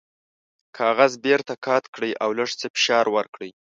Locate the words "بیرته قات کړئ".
1.25-2.11